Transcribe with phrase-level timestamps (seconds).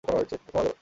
[0.03, 0.71] প্রথম আলো